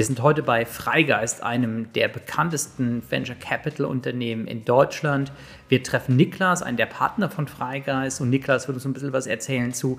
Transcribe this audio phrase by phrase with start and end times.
[0.00, 5.30] Wir sind heute bei Freigeist, einem der bekanntesten Venture Capital Unternehmen in Deutschland.
[5.68, 8.22] Wir treffen Niklas, einen der Partner von Freigeist.
[8.22, 9.98] Und Niklas wird uns ein bisschen was erzählen zu,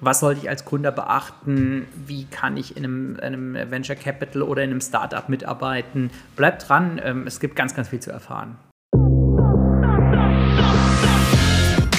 [0.00, 1.86] was sollte ich als Gründer beachten?
[1.94, 6.10] Wie kann ich in einem, einem Venture Capital oder in einem Startup mitarbeiten?
[6.34, 8.56] Bleibt dran, ähm, es gibt ganz, ganz viel zu erfahren.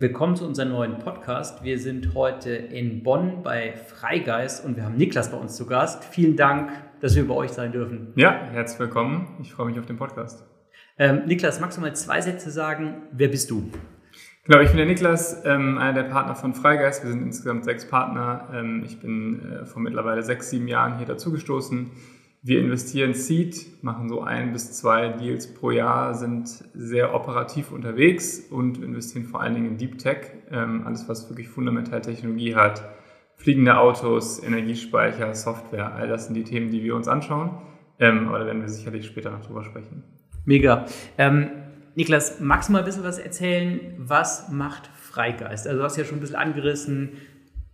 [0.00, 1.62] Willkommen zu unserem neuen Podcast.
[1.62, 6.04] Wir sind heute in Bonn bei Freigeist und wir haben Niklas bei uns zu Gast.
[6.04, 6.72] Vielen Dank,
[7.02, 8.14] dass wir bei euch sein dürfen.
[8.16, 9.36] Ja, herzlich willkommen.
[9.42, 10.42] Ich freue mich auf den Podcast.
[10.96, 13.02] Ähm, Niklas, magst du mal zwei Sätze sagen?
[13.12, 13.70] Wer bist du?
[14.44, 17.04] Genau, ich bin der Niklas, ähm, einer der Partner von Freigeist.
[17.04, 18.48] Wir sind insgesamt sechs Partner.
[18.54, 21.90] Ähm, ich bin äh, vor mittlerweile sechs, sieben Jahren hier dazugestoßen.
[22.42, 28.40] Wir investieren Seed, machen so ein bis zwei Deals pro Jahr, sind sehr operativ unterwegs
[28.50, 32.82] und investieren vor allen Dingen in Deep Tech, ähm, alles was wirklich fundamental Technologie hat.
[33.36, 37.58] Fliegende Autos, Energiespeicher, Software, all das sind die Themen, die wir uns anschauen.
[37.98, 40.02] Ähm, aber da werden wir sicherlich später noch drüber sprechen.
[40.46, 40.86] Mega.
[41.18, 41.50] Ähm,
[41.94, 43.94] Niklas, magst du mal ein bisschen was erzählen?
[43.98, 45.66] Was macht Freigeist?
[45.66, 47.10] Also du hast ja schon ein bisschen angerissen,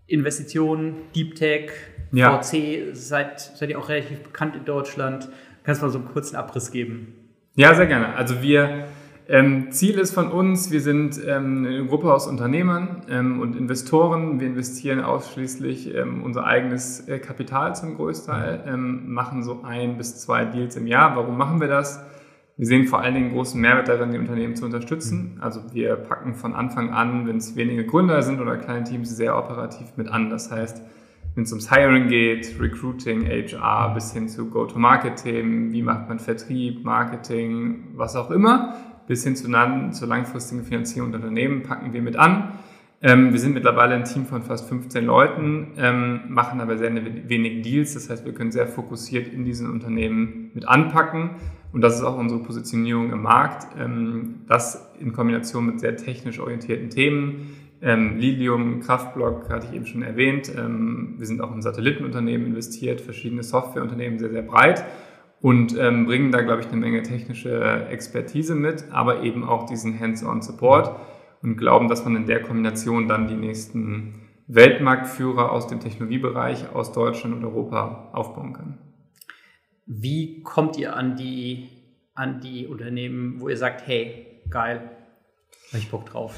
[0.08, 1.70] Investitionen, Deep Tech,
[2.12, 2.40] ja.
[2.40, 5.28] VC, seid, seid ihr auch relativ bekannt in Deutschland.
[5.64, 7.14] Kannst du mal so einen kurzen Abriss geben?
[7.56, 8.14] Ja, sehr gerne.
[8.14, 8.86] Also wir,
[9.28, 14.38] ähm, Ziel ist von uns, wir sind ähm, eine Gruppe aus Unternehmern ähm, und Investoren.
[14.38, 20.20] Wir investieren ausschließlich ähm, unser eigenes äh, Kapital zum Großteil, ähm, machen so ein bis
[20.20, 21.16] zwei Deals im Jahr.
[21.16, 22.00] Warum machen wir das?
[22.56, 25.38] Wir sehen vor allen Dingen großen Mehrwert darin, die Unternehmen zu unterstützen.
[25.40, 29.36] Also wir packen von Anfang an, wenn es wenige Gründer sind oder kleine Teams, sehr
[29.36, 30.30] operativ mit an.
[30.30, 30.82] Das heißt,
[31.36, 36.82] wenn es ums Hiring geht, Recruiting, HR, bis hin zu Go-to-Market-Themen, wie macht man Vertrieb,
[36.82, 38.74] Marketing, was auch immer,
[39.06, 39.44] bis hin zu,
[39.90, 42.54] zur langfristigen Finanzierung der Unternehmen, packen wir mit an.
[43.02, 46.90] Ähm, wir sind mittlerweile ein Team von fast 15 Leuten, ähm, machen aber sehr
[47.28, 47.92] wenig Deals.
[47.92, 51.32] Das heißt, wir können sehr fokussiert in diesen Unternehmen mit anpacken.
[51.70, 53.66] Und das ist auch unsere Positionierung im Markt.
[53.78, 57.50] Ähm, das in Kombination mit sehr technisch orientierten Themen
[57.82, 60.50] ähm, Lilium, Kraftblock hatte ich eben schon erwähnt.
[60.56, 64.84] Ähm, wir sind auch in Satellitenunternehmen investiert, verschiedene Softwareunternehmen sehr, sehr breit
[65.40, 69.98] und ähm, bringen da, glaube ich, eine Menge technische Expertise mit, aber eben auch diesen
[69.98, 70.98] Hands-on-Support
[71.42, 76.92] und glauben, dass man in der Kombination dann die nächsten Weltmarktführer aus dem Technologiebereich aus
[76.92, 78.78] Deutschland und Europa aufbauen kann.
[79.86, 81.68] Wie kommt ihr an die,
[82.14, 84.90] an die Unternehmen, wo ihr sagt, hey, geil,
[85.68, 86.34] habe ich Bock drauf?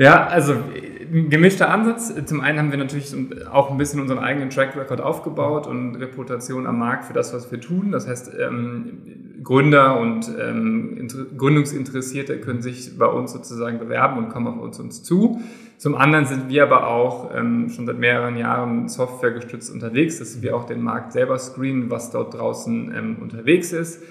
[0.00, 2.10] Ja, also ein gemischter Ansatz.
[2.24, 3.14] Zum einen haben wir natürlich
[3.52, 7.52] auch ein bisschen unseren eigenen Track Record aufgebaut und Reputation am Markt für das, was
[7.52, 7.92] wir tun.
[7.92, 11.06] Das heißt, ähm, Gründer und ähm,
[11.36, 15.42] Gründungsinteressierte können sich bei uns sozusagen bewerben und kommen auf uns, uns zu.
[15.76, 20.56] Zum anderen sind wir aber auch ähm, schon seit mehreren Jahren softwaregestützt unterwegs, dass wir
[20.56, 24.02] auch den Markt selber screenen, was dort draußen ähm, unterwegs ist.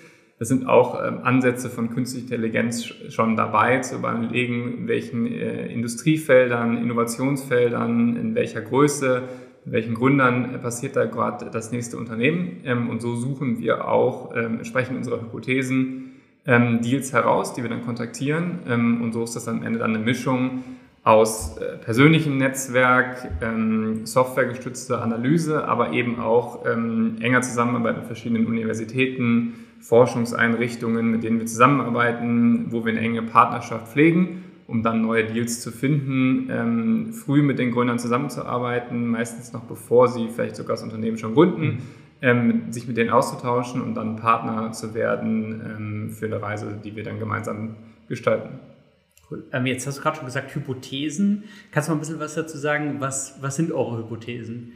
[0.41, 5.67] Es sind auch ähm, Ansätze von künstlicher Intelligenz schon dabei, zu überlegen, in welchen äh,
[5.67, 9.23] Industriefeldern, Innovationsfeldern, in welcher Größe,
[9.65, 12.61] in welchen Gründern äh, passiert da gerade das nächste Unternehmen.
[12.63, 16.05] Ähm, und so suchen wir auch ähm, entsprechend unserer Hypothesen
[16.47, 18.61] Deals heraus, die wir dann kontaktieren.
[19.03, 20.63] und so ist das am Ende dann eine Mischung
[21.03, 23.29] aus äh, persönlichem Netzwerk,
[24.05, 32.71] softwaregestützter Analyse, aber eben auch enger Zusammenarbeit mit verschiedenen Universitäten, Forschungseinrichtungen, mit denen wir zusammenarbeiten,
[32.71, 37.59] wo wir eine enge Partnerschaft pflegen, um dann neue Deals zu finden, ähm, früh mit
[37.59, 41.81] den Gründern zusammenzuarbeiten, meistens noch bevor sie vielleicht sogar das Unternehmen schon gründen,
[42.21, 46.95] ähm, sich mit denen auszutauschen und dann Partner zu werden ähm, für eine Reise, die
[46.95, 48.59] wir dann gemeinsam gestalten.
[49.29, 49.45] Cool.
[49.51, 51.43] Ähm, jetzt hast du gerade schon gesagt Hypothesen.
[51.71, 52.95] Kannst du mal ein bisschen was dazu sagen?
[52.99, 54.73] Was, was sind eure Hypothesen?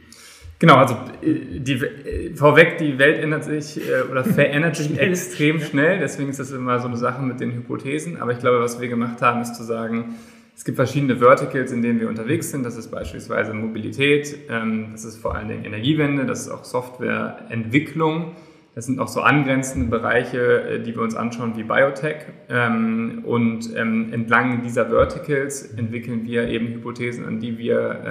[0.58, 5.60] Genau, also äh, die, äh, vorweg, die Welt ändert sich äh, oder verändert sich extrem
[5.60, 8.20] schnell, deswegen ist das immer so eine Sache mit den Hypothesen.
[8.20, 10.14] Aber ich glaube, was wir gemacht haben, ist zu sagen,
[10.56, 12.64] es gibt verschiedene Verticals, in denen wir unterwegs sind.
[12.64, 18.36] Das ist beispielsweise Mobilität, ähm, das ist vor allen Dingen Energiewende, das ist auch Softwareentwicklung.
[18.76, 22.26] Das sind auch so angrenzende Bereiche, die wir uns anschauen, wie Biotech.
[22.48, 28.02] Ähm, und ähm, entlang dieser Verticals entwickeln wir eben Hypothesen, an die wir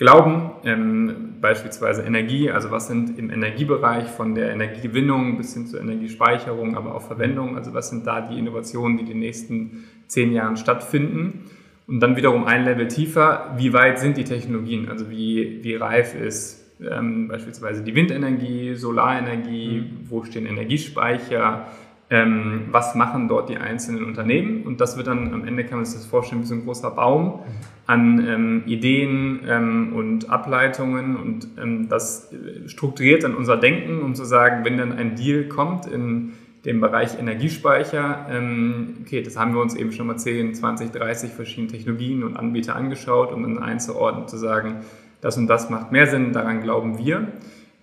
[0.00, 5.78] glauben, ähm, beispielsweise Energie, also was sind im Energiebereich von der Energiegewinnung bis hin zur
[5.78, 10.56] Energiespeicherung, aber auch Verwendung, also was sind da die Innovationen, die die nächsten zehn Jahren
[10.56, 11.50] stattfinden.
[11.86, 14.88] Und dann wiederum ein Level tiefer, wie weit sind die Technologien?
[14.88, 20.06] Also wie, wie reif ist ähm, beispielsweise die Windenergie, Solarenergie, mhm.
[20.08, 21.66] wo stehen Energiespeicher,
[22.08, 24.62] ähm, was machen dort die einzelnen Unternehmen.
[24.62, 26.90] Und das wird dann am Ende, kann man sich das vorstellen, wie so ein großer
[26.90, 27.40] Baum
[27.90, 31.16] an ähm, Ideen ähm, und Ableitungen.
[31.16, 32.32] Und ähm, das
[32.66, 36.32] strukturiert dann unser Denken, um zu sagen, wenn dann ein Deal kommt in
[36.64, 41.32] dem Bereich Energiespeicher, ähm, okay, das haben wir uns eben schon mal 10, 20, 30
[41.32, 44.76] verschiedene Technologien und Anbieter angeschaut, um dann einzuordnen, zu sagen,
[45.20, 47.26] das und das macht mehr Sinn, daran glauben wir.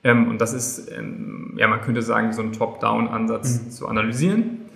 [0.06, 3.72] Ähm, und das ist, ähm, ja, man könnte sagen, so ein Top-Down-Ansatz mhm.
[3.72, 4.67] zu analysieren.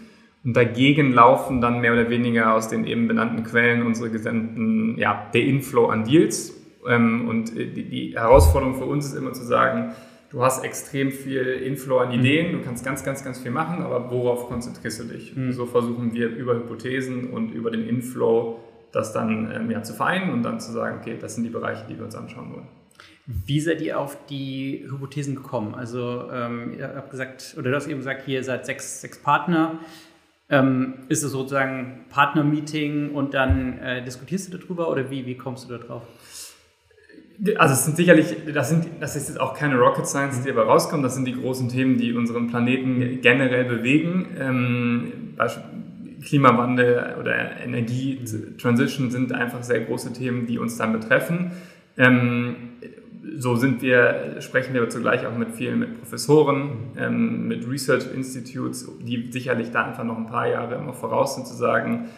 [0.43, 5.29] Und dagegen laufen dann mehr oder weniger aus den eben benannten Quellen unsere gesamten, ja,
[5.33, 6.57] der Inflow an Deals.
[6.87, 9.91] Ähm, und die, Herausforderung für uns ist immer zu sagen,
[10.31, 12.19] du hast extrem viel Inflow an mhm.
[12.19, 15.35] Ideen, du kannst ganz, ganz, ganz viel machen, aber worauf konzentrierst du dich?
[15.35, 15.51] Mhm.
[15.51, 18.59] So versuchen wir über Hypothesen und über den Inflow
[18.91, 21.85] das dann ähm, ja, zu vereinen und dann zu sagen, okay, das sind die Bereiche,
[21.87, 22.67] die wir uns anschauen wollen.
[23.25, 25.75] Wie seid ihr auf die Hypothesen gekommen?
[25.75, 29.79] Also ähm, ihr habt gesagt, oder du hast eben gesagt, hier seid sechs, sechs Partner.
[30.51, 35.69] Ähm, ist es sozusagen Partner-Meeting und dann äh, diskutierst du darüber oder wie, wie kommst
[35.69, 36.03] du da drauf?
[37.55, 40.65] Also es sind sicherlich, das, sind, das ist jetzt auch keine Rocket Science, die aber
[40.65, 41.05] rauskommt.
[41.05, 44.27] Das sind die großen Themen, die unseren Planeten generell bewegen.
[44.37, 45.13] Ähm,
[46.21, 51.51] Klimawandel oder Energietransition sind einfach sehr große Themen, die uns dann betreffen.
[51.97, 52.55] Ähm,
[53.37, 58.89] so sind wir, sprechen wir zugleich auch mit vielen mit Professoren, ähm, mit Research Institutes,
[59.01, 62.09] die sicherlich da einfach noch ein paar Jahre immer voraus sind, zu sagen,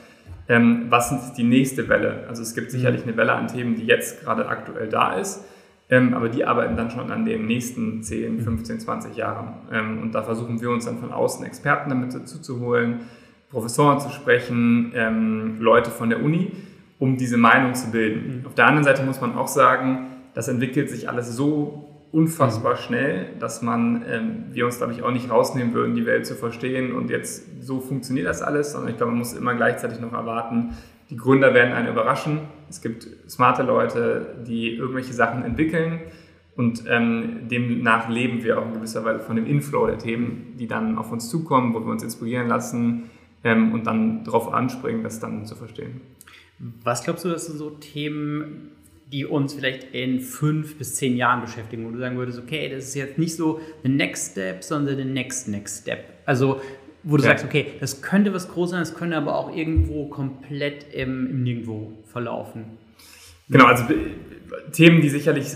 [0.50, 2.26] ähm, was ist die nächste Welle?
[2.28, 5.46] Also es gibt sicherlich eine Welle an Themen, die jetzt gerade aktuell da ist,
[5.90, 9.54] ähm, aber die arbeiten dann schon an den nächsten 10, 15, 20 Jahren.
[9.72, 13.02] Ähm, und da versuchen wir uns dann von außen Experten damit dazu zu holen,
[13.50, 16.52] Professoren zu sprechen, ähm, Leute von der Uni,
[16.98, 18.40] um diese Meinung zu bilden.
[18.40, 18.46] Mhm.
[18.48, 22.78] Auf der anderen Seite muss man auch sagen, das entwickelt sich alles so unfassbar mhm.
[22.78, 26.36] schnell, dass man, ähm, wir uns, glaube ich, auch nicht rausnehmen würden, die Welt zu
[26.36, 30.14] verstehen und jetzt so funktioniert das alles, sondern ich glaube, man muss immer gleichzeitig noch
[30.14, 30.76] erwarten,
[31.10, 32.40] die Gründer werden einen überraschen.
[32.70, 36.00] Es gibt smarte Leute, die irgendwelche Sachen entwickeln
[36.56, 40.68] und ähm, demnach leben wir auch in gewisser Weise von dem Inflow der Themen, die
[40.68, 43.10] dann auf uns zukommen, wo wir uns inspirieren lassen
[43.44, 46.02] ähm, und dann darauf anspringen, das dann zu verstehen.
[46.84, 48.72] Was glaubst du, dass so Themen,
[49.14, 52.86] die uns vielleicht in fünf bis zehn Jahren beschäftigen, wo du sagen würdest, okay, das
[52.86, 56.00] ist jetzt nicht so the next step, sondern the next next step.
[56.26, 56.60] Also
[57.04, 57.30] wo du ja.
[57.30, 61.44] sagst, okay, das könnte was groß sein, das könnte aber auch irgendwo komplett im, im
[61.44, 62.78] Nirgendwo verlaufen.
[63.50, 63.84] Genau, also
[64.72, 65.48] Themen, die sicherlich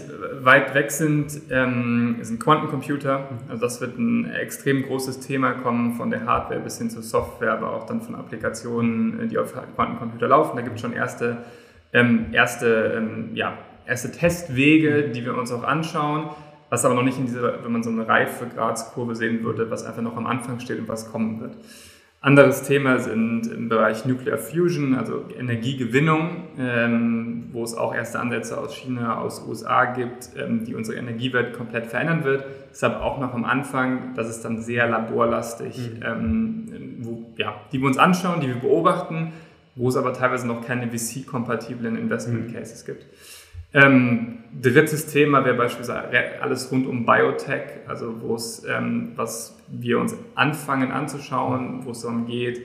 [0.41, 3.29] weit weg sind, ähm, sind Quantencomputer.
[3.47, 7.53] Also das wird ein extrem großes Thema kommen, von der Hardware bis hin zur Software,
[7.53, 10.57] aber auch dann von Applikationen, die auf Quantencomputer laufen.
[10.57, 11.37] Da gibt es schon erste
[11.97, 16.29] ähm, erste, ähm, ja, erste Testwege, die wir uns auch anschauen,
[16.69, 20.01] was aber noch nicht in dieser, wenn man so eine Reifegradskurve sehen würde, was einfach
[20.01, 21.57] noch am Anfang steht und was kommen wird.
[22.19, 28.57] Anderes Thema sind im Bereich Nuclear Fusion, also Energiegewinnung, ähm, wo es auch erste Ansätze
[28.57, 32.43] aus China, aus USA gibt, ähm, die unsere Energiewelt komplett verändern wird.
[32.71, 36.03] Deshalb auch noch am Anfang, das ist dann sehr laborlastig, mhm.
[36.03, 39.31] ähm, wo, ja, die wir uns anschauen, die wir beobachten,
[39.77, 42.53] wo es aber teilweise noch keine VC-kompatiblen Investment mhm.
[42.53, 43.05] Cases gibt.
[43.73, 49.99] Ähm, drittes Thema wäre beispielsweise alles rund um Biotech, also wo es, ähm, was wir
[49.99, 52.61] uns anfangen anzuschauen, wo es darum geht,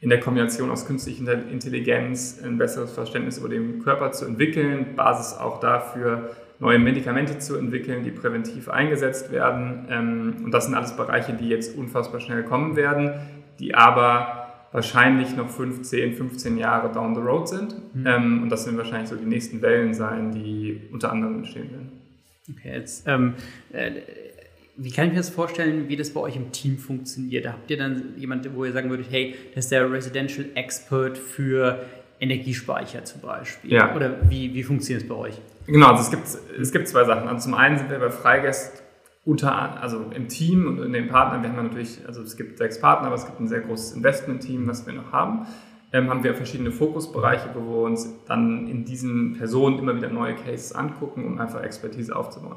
[0.00, 5.38] in der Kombination aus künstlicher Intelligenz ein besseres Verständnis über den Körper zu entwickeln, Basis
[5.38, 6.30] auch dafür,
[6.60, 9.86] neue Medikamente zu entwickeln, die präventiv eingesetzt werden.
[9.90, 13.12] Ähm, und das sind alles Bereiche, die jetzt unfassbar schnell kommen werden,
[13.58, 14.43] die aber
[14.74, 17.76] wahrscheinlich noch 15, 15 Jahre down the road sind.
[17.94, 18.06] Mhm.
[18.06, 21.92] Ähm, und das werden wahrscheinlich so die nächsten Wellen sein, die unter anderem entstehen werden.
[22.50, 23.34] Okay, jetzt, ähm,
[23.72, 23.92] äh,
[24.76, 27.46] wie kann ich mir das vorstellen, wie das bei euch im Team funktioniert?
[27.46, 31.84] Habt ihr dann jemanden, wo ihr sagen würdet, hey, das ist der Residential Expert für
[32.18, 33.72] Energiespeicher zum Beispiel?
[33.72, 33.94] Ja.
[33.94, 35.40] Oder wie, wie funktioniert es bei euch?
[35.68, 37.28] Genau, also es gibt, es gibt zwei Sachen.
[37.28, 38.82] Also zum einen sind wir bei Freigast
[39.24, 42.80] unter, also im Team und in den Partnern, wir haben natürlich, also es gibt sechs
[42.80, 45.46] Partner, aber es gibt ein sehr großes Investment-Team, was wir noch haben,
[45.92, 50.34] ähm, haben wir verschiedene Fokusbereiche, wo wir uns dann in diesen Personen immer wieder neue
[50.34, 52.56] Cases angucken, um einfach Expertise aufzubauen.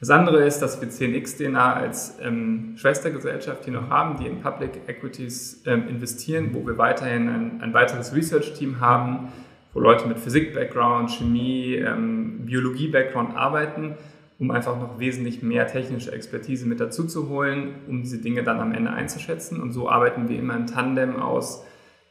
[0.00, 4.40] Das andere ist, dass wir 10x DNA als ähm, Schwestergesellschaft hier noch haben, die in
[4.40, 9.28] Public Equities ähm, investieren, wo wir weiterhin ein, ein weiteres Research-Team haben,
[9.72, 13.94] wo Leute mit Physik-Background, Chemie, ähm, Biologie-Background arbeiten
[14.42, 18.58] um einfach noch wesentlich mehr technische Expertise mit dazu zu holen, um diese Dinge dann
[18.58, 19.62] am Ende einzuschätzen.
[19.62, 21.64] Und so arbeiten wir immer im Tandem aus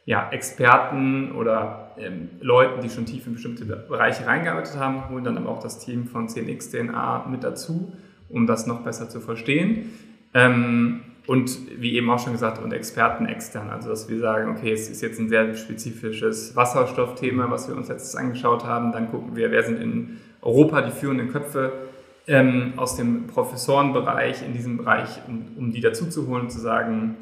[0.06, 5.36] ja, Experten oder ähm, Leuten, die schon tief in bestimmte Bereiche reingearbeitet haben, holen dann
[5.36, 7.92] aber auch das Team von CNX DNA mit dazu,
[8.30, 9.90] um das noch besser zu verstehen.
[10.32, 13.68] Ähm, und wie eben auch schon gesagt, und Experten extern.
[13.68, 17.88] Also, dass wir sagen, okay, es ist jetzt ein sehr spezifisches Wasserstoffthema, was wir uns
[17.88, 18.90] letztes angeschaut haben.
[18.90, 21.91] Dann gucken wir, wer sind in Europa die führenden Köpfe
[22.26, 26.60] ähm, aus dem Professorenbereich in diesem Bereich, um, um die dazu zu holen und zu
[26.60, 27.16] sagen,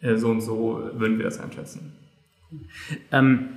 [0.00, 1.92] äh, so und so würden wir das einschätzen.
[3.10, 3.48] Ähm,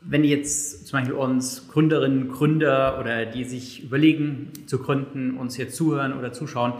[0.00, 5.68] wenn jetzt zum Beispiel uns Gründerinnen, Gründer oder die sich überlegen zu gründen, uns hier
[5.68, 6.74] zuhören oder zuschauen,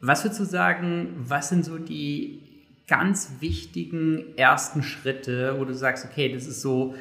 [0.00, 2.40] was würdest du sagen, was sind so die
[2.86, 6.94] ganz wichtigen ersten Schritte, wo du sagst, okay, das ist so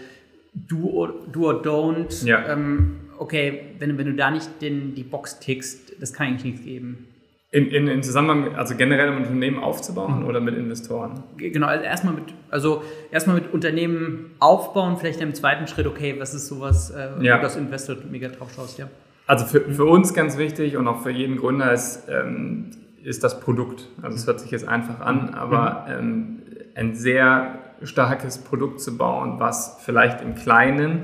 [0.53, 2.25] do or, do or don't.
[2.25, 2.48] Ja.
[2.48, 6.63] Ähm, okay, wenn, wenn du da nicht den, die Box tickst, das kann eigentlich nichts
[6.63, 7.07] geben.
[7.51, 10.25] In, in, in Zusammenhang, also generell ein Unternehmen aufzubauen mhm.
[10.25, 11.24] oder mit Investoren?
[11.38, 12.81] Genau, also erstmal mit, also
[13.12, 17.38] erstmal mit Unternehmen aufbauen, vielleicht im zweiten Schritt, okay, was ist sowas, äh, ja.
[17.38, 18.89] wo das Investor mega drauf schaust, ja.
[19.27, 22.72] Also für, für uns ganz wichtig und auch für jeden Gründer ist, ähm,
[23.03, 23.88] ist das Produkt.
[24.01, 25.33] Also es hört sich jetzt einfach an, mhm.
[25.36, 26.41] aber ähm,
[26.75, 31.03] ein sehr starkes Produkt zu bauen, was vielleicht im Kleinen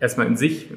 [0.00, 0.70] erstmal in sich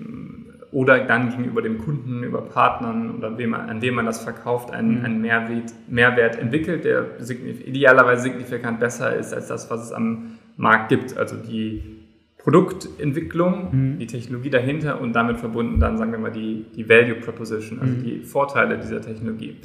[0.72, 5.00] oder dann gegenüber dem Kunden, über Partnern oder wem, an dem man das verkauft, einen,
[5.00, 5.06] mhm.
[5.06, 7.06] einen Mehrwert, Mehrwert entwickelt, der
[7.66, 11.18] idealerweise signifikant besser ist als das, was es am Markt gibt.
[11.18, 11.84] Also die
[12.38, 14.00] Produktentwicklung, mhm.
[14.00, 17.94] die Technologie dahinter und damit verbunden dann, sagen wir mal, die, die Value Proposition, also
[17.94, 18.04] mhm.
[18.04, 19.58] die Vorteile dieser Technologie.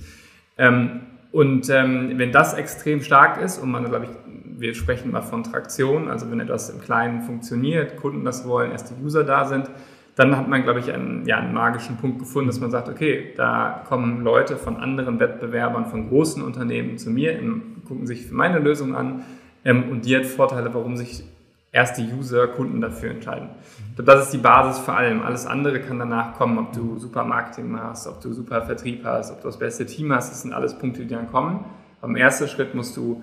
[0.58, 4.10] Ähm, und ähm, wenn das extrem stark ist und man, glaube ich,
[4.58, 8.94] wir sprechen mal von Traktion, also wenn etwas im Kleinen funktioniert, Kunden das wollen, erste
[9.02, 9.70] User da sind,
[10.16, 13.34] dann hat man, glaube ich, einen, ja, einen magischen Punkt gefunden, dass man sagt, okay,
[13.36, 17.38] da kommen Leute von anderen Wettbewerbern, von großen Unternehmen zu mir,
[17.86, 19.24] gucken sich meine Lösung an
[19.64, 21.22] ähm, und die hat Vorteile, warum sich
[21.70, 23.50] erste User, Kunden dafür entscheiden.
[23.96, 25.22] Das ist die Basis vor allem.
[25.22, 29.30] Alles andere kann danach kommen, ob du super Marketing machst, ob du super Vertrieb hast,
[29.30, 30.30] ob du das beste Team hast.
[30.30, 31.66] Das sind alles Punkte, die dann kommen.
[32.00, 33.22] Aber im ersten Schritt musst du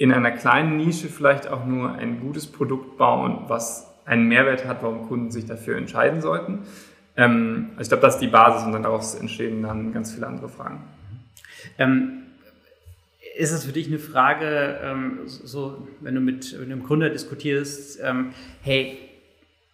[0.00, 4.82] in einer kleinen Nische vielleicht auch nur ein gutes Produkt bauen, was einen Mehrwert hat,
[4.82, 6.60] warum Kunden sich dafür entscheiden sollten.
[7.18, 10.26] Ähm, also ich glaube, das ist die Basis und dann daraus entstehen dann ganz viele
[10.26, 10.84] andere Fragen.
[11.76, 12.22] Ähm,
[13.36, 18.30] ist es für dich eine Frage, ähm, so, wenn du mit einem Gründer diskutierst, ähm,
[18.62, 18.96] hey,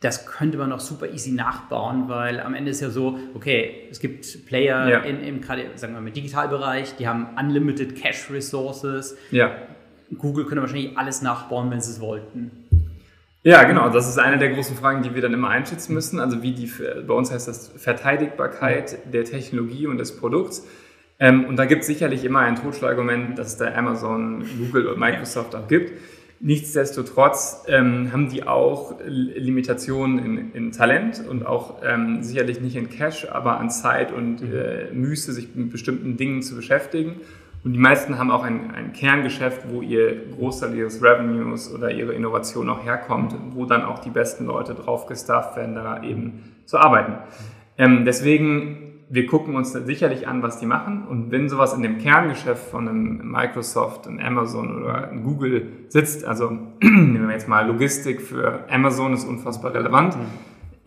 [0.01, 4.01] das könnte man noch super easy nachbauen, weil am Ende ist ja so, okay, es
[4.01, 4.99] gibt Player ja.
[5.03, 9.17] in, im gerade, sagen wir mal, im Digitalbereich, die haben unlimited Cash Resources.
[9.31, 9.57] Ja.
[10.19, 12.51] Google könnte wahrscheinlich alles nachbauen, wenn sie es wollten.
[13.43, 13.89] Ja, genau.
[13.91, 16.19] Das ist eine der großen Fragen, die wir dann immer einschätzen müssen.
[16.19, 16.71] Also wie die,
[17.07, 20.67] bei uns heißt das Verteidigbarkeit der Technologie und des Produkts.
[21.19, 24.99] Ähm, und da gibt es sicherlich immer ein Totschlagargument, dass es da Amazon, Google und
[24.99, 25.93] Microsoft auch gibt.
[26.41, 32.91] Nichtsdestotrotz ähm, haben die auch Limitationen in, in Talent und auch ähm, sicherlich nicht in
[32.91, 37.21] Cash, aber an Zeit und äh, Müße, sich mit bestimmten Dingen zu beschäftigen.
[37.67, 42.13] Und die meisten haben auch ein, ein Kerngeschäft, wo ihr Großteil ihres Revenues oder ihre
[42.13, 46.79] Innovation auch herkommt, wo dann auch die besten Leute drauf gestafft werden, da eben zu
[46.79, 47.15] arbeiten.
[47.77, 51.09] Ähm, deswegen, wir gucken uns sicherlich an, was die machen.
[51.09, 56.25] Und wenn sowas in dem Kerngeschäft von einem Microsoft, einem Amazon oder einem Google sitzt,
[56.25, 60.17] also nehmen wir jetzt mal Logistik für Amazon ist unfassbar relevant,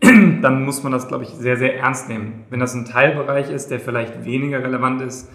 [0.00, 2.46] dann muss man das, glaube ich, sehr, sehr ernst nehmen.
[2.48, 5.30] Wenn das ein Teilbereich ist, der vielleicht weniger relevant ist,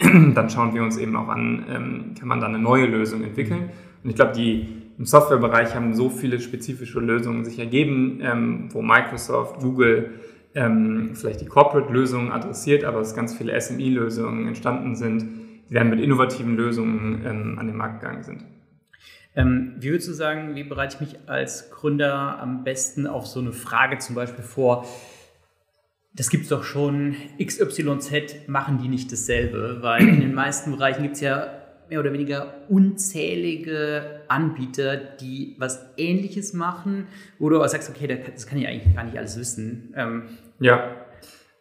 [0.34, 3.70] dann schauen wir uns eben auch an, ähm, kann man da eine neue Lösung entwickeln.
[4.02, 4.66] Und ich glaube, die
[4.98, 10.10] im Softwarebereich haben so viele spezifische Lösungen sich ergeben, ähm, wo Microsoft, Google
[10.54, 15.24] ähm, vielleicht die Corporate-Lösungen adressiert, aber es ganz viele SMI-Lösungen entstanden sind,
[15.68, 18.44] die dann mit innovativen Lösungen ähm, an den Markt gegangen sind.
[19.36, 23.40] Ähm, wie würdest du sagen, wie bereite ich mich als Gründer am besten auf so
[23.40, 24.86] eine Frage zum Beispiel vor?
[26.14, 31.02] Das gibt es doch schon, XYZ machen die nicht dasselbe, weil in den meisten Bereichen
[31.02, 37.06] gibt es ja mehr oder weniger unzählige Anbieter, die was Ähnliches machen,
[37.38, 39.92] wo du aber sagst, okay, das kann ich eigentlich gar nicht alles wissen.
[39.96, 40.22] Ähm
[40.60, 40.96] ja,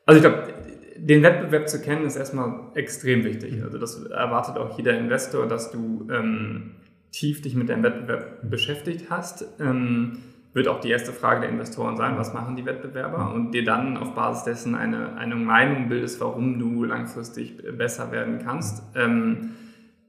[0.06, 0.54] also ich glaube,
[0.98, 3.64] den Wettbewerb zu kennen ist erstmal extrem wichtig.
[3.64, 6.76] Also das erwartet auch jeder Investor, dass du ähm,
[7.12, 9.46] tief dich mit deinem Wettbewerb beschäftigt hast.
[9.60, 10.20] Ähm,
[10.54, 13.98] wird auch die erste Frage der Investoren sein, was machen die Wettbewerber und dir dann
[13.98, 18.84] auf Basis dessen eine, eine Meinung bildest, warum du langfristig besser werden kannst.
[18.96, 19.52] Ähm,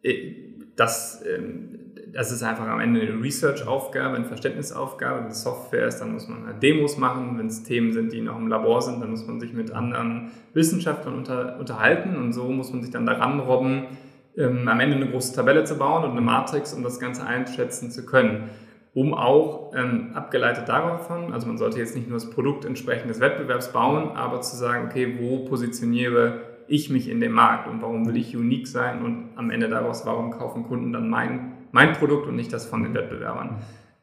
[0.03, 0.33] äh,
[0.77, 1.79] das, ähm,
[2.13, 5.25] das ist einfach am Ende eine Research-Aufgabe, eine Verständnisaufgabe.
[5.25, 7.39] Wenn es Software ist, dann muss man halt Demos machen.
[7.39, 10.31] Wenn es Themen sind, die noch im Labor sind, dann muss man sich mit anderen
[10.55, 13.89] Wissenschaftlern unter, unterhalten und so muss man sich dann daran robben,
[14.37, 17.91] ähm, am Ende eine große Tabelle zu bauen und eine Matrix, um das Ganze einschätzen
[17.91, 18.49] zu können.
[18.93, 23.21] Um auch ähm, abgeleitet davon, also man sollte jetzt nicht nur das Produkt entsprechend des
[23.21, 28.07] Wettbewerbs bauen, aber zu sagen, okay, wo positioniere ich mich in dem Markt und warum
[28.07, 32.27] will ich unique sein und am Ende daraus, warum kaufen Kunden dann mein, mein Produkt
[32.27, 33.59] und nicht das von den Wettbewerbern.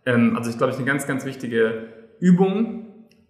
[0.06, 1.88] Ähm, also ich glaube, ich eine ganz, ganz wichtige
[2.20, 2.88] Übung,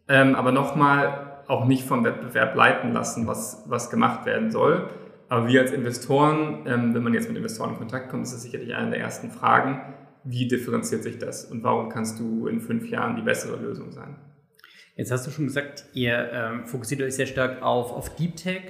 [0.07, 4.89] ähm, aber nochmal auch nicht vom Wettbewerb leiten lassen, was, was gemacht werden soll.
[5.29, 8.43] Aber wir als Investoren, ähm, wenn man jetzt mit Investoren in Kontakt kommt, ist das
[8.43, 9.81] sicherlich eine der ersten Fragen,
[10.29, 14.15] wie differenziert sich das und warum kannst du in fünf Jahren die bessere Lösung sein?
[14.95, 18.63] Jetzt hast du schon gesagt, ihr ähm, fokussiert euch sehr stark auf, auf Deep Tech.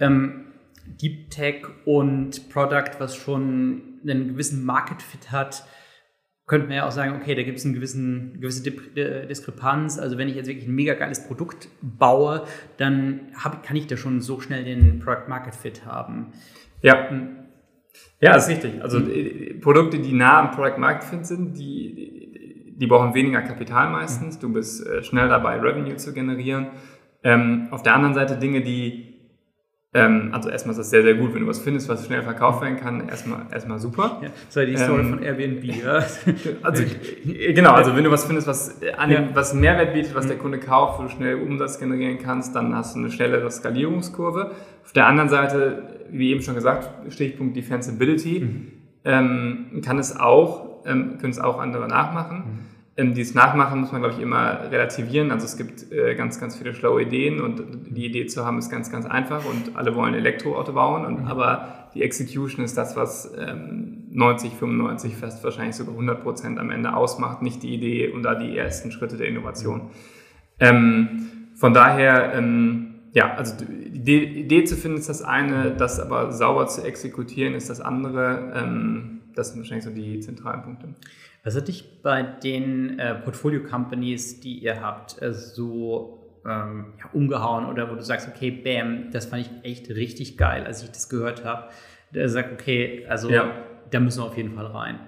[0.00, 0.46] Ähm,
[0.86, 5.64] Deep Tech und Product, was schon einen gewissen Market Fit hat,
[6.46, 9.98] könnte man ja auch sagen, okay, da gibt es eine gewisse äh, Diskrepanz.
[9.98, 12.44] Also wenn ich jetzt wirklich ein mega geiles Produkt baue,
[12.78, 16.32] dann hab, kann ich da schon so schnell den Product Market Fit haben.
[16.82, 17.10] Ja.
[17.10, 17.45] Hm.
[18.20, 18.82] Ja, ist richtig.
[18.82, 19.60] Also mhm.
[19.60, 24.36] Produkte, die nah am Product Market Fit sind, die, die brauchen weniger Kapital meistens.
[24.36, 24.40] Mhm.
[24.40, 26.68] Du bist äh, schnell dabei, Revenue zu generieren.
[27.22, 29.16] Ähm, auf der anderen Seite Dinge, die
[29.96, 32.60] ähm, also erstmal ist das sehr, sehr gut, wenn du was findest, was schnell verkauft
[32.60, 33.08] werden kann.
[33.08, 34.20] Erstmal, erstmal super.
[34.22, 35.64] Ja, das war die Story ähm, von Airbnb.
[35.86, 36.02] Ja.
[36.62, 36.84] Also
[37.24, 40.58] genau, also wenn du was findest, was, an dem, was Mehrwert bietet, was der Kunde
[40.58, 44.52] kauft, wo du schnell Umsatz generieren kannst, dann hast du eine schnellere Skalierungskurve.
[44.84, 48.72] Auf der anderen Seite, wie eben schon gesagt, Stichpunkt Defensibility, mhm.
[49.04, 52.38] ähm, kann es auch, ähm, können es auch andere nachmachen.
[52.38, 55.30] Mhm ähm, dieses Nachmachen muss man, glaube ich, immer relativieren.
[55.30, 58.70] Also es gibt äh, ganz, ganz viele schlaue Ideen und die Idee zu haben ist
[58.70, 61.04] ganz, ganz einfach und alle wollen Elektroauto bauen.
[61.04, 61.26] Und, mhm.
[61.26, 66.70] Aber die Execution ist das, was ähm, 90, 95, fast wahrscheinlich sogar 100 Prozent am
[66.70, 69.90] Ende ausmacht, nicht die Idee und da die ersten Schritte der Innovation.
[70.58, 76.32] Ähm, von daher, ähm, ja, also die Idee zu finden ist das eine, das aber
[76.32, 78.52] sauber zu exekutieren ist das andere.
[78.54, 80.88] Ähm, das sind wahrscheinlich so die zentralen Punkte.
[81.42, 87.64] Was hat dich bei den äh, Portfolio-Companies, die ihr habt, äh, so ähm, ja, umgehauen
[87.64, 91.08] oder wo du sagst, okay, bam, das fand ich echt richtig geil, als ich das
[91.08, 91.70] gehört habe.
[92.10, 93.50] Der sagt, okay, also ja.
[93.90, 95.00] da müssen wir auf jeden Fall rein.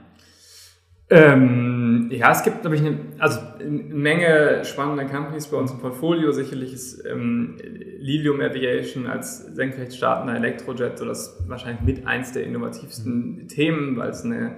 [1.10, 5.78] Ähm, ja, es gibt, glaube ich, eine, also eine Menge spannender Companies bei uns im
[5.78, 6.32] Portfolio.
[6.32, 7.56] Sicherlich ist ähm,
[7.98, 13.48] Lilium Aviation als senkrecht startender Elektrojet so das wahrscheinlich mit eins der innovativsten mhm.
[13.48, 14.56] Themen, weil es eine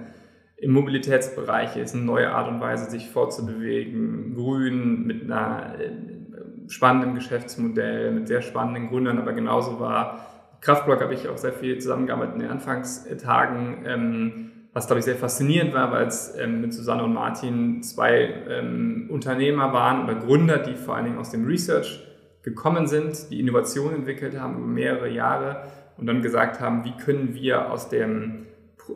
[0.57, 7.15] im Mobilitätsbereich ist, eine neue Art und Weise, sich fortzubewegen, grün, mit einer äh, spannenden
[7.15, 10.27] Geschäftsmodell, mit sehr spannenden Gründern, aber genauso war
[10.61, 15.15] Kraftblock habe ich auch sehr viel zusammengearbeitet in den Anfangstagen, ähm, was glaube ich sehr
[15.15, 20.59] faszinierend war, weil es ähm, mit Susanne und Martin zwei ähm, Unternehmer waren oder Gründer,
[20.59, 22.07] die vor allen Dingen aus dem Research
[22.43, 25.63] gekommen sind, die Innovation entwickelt haben über mehrere Jahre
[25.97, 28.47] und dann gesagt haben, wie können wir aus dem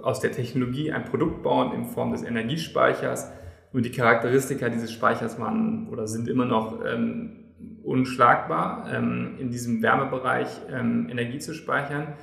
[0.01, 3.31] aus der Technologie ein Produkt bauen in Form des Energiespeichers.
[3.71, 7.45] Und die Charakteristika dieses Speichers waren oder sind immer noch ähm,
[7.83, 12.13] unschlagbar, ähm, in diesem Wärmebereich ähm, Energie zu speichern.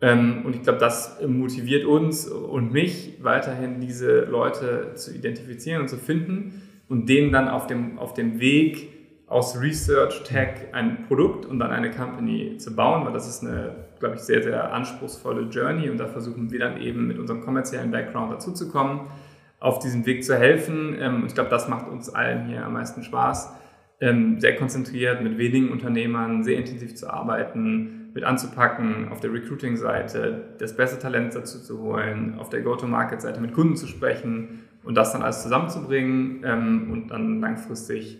[0.00, 5.88] Ähm, und ich glaube, das motiviert uns und mich weiterhin, diese Leute zu identifizieren und
[5.88, 8.88] zu finden und denen dann auf dem, auf dem Weg
[9.26, 13.74] aus Research, Tech ein Produkt und dann eine Company zu bauen, weil das ist eine,
[13.98, 17.90] glaube ich, sehr, sehr anspruchsvolle Journey und da versuchen wir dann eben mit unserem kommerziellen
[17.90, 19.00] Background dazuzukommen,
[19.58, 20.96] auf diesem Weg zu helfen.
[21.00, 23.52] Ähm, und ich glaube, das macht uns allen hier am meisten Spaß,
[24.00, 30.54] ähm, sehr konzentriert mit wenigen Unternehmern, sehr intensiv zu arbeiten, mit anzupacken, auf der Recruiting-Seite
[30.58, 35.12] das beste Talent dazu zu holen, auf der Go-to-Market-Seite mit Kunden zu sprechen und das
[35.12, 38.18] dann alles zusammenzubringen ähm, und dann langfristig